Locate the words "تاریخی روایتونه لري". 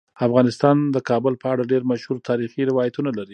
2.29-3.29